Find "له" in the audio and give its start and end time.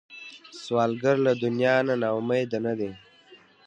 1.25-1.31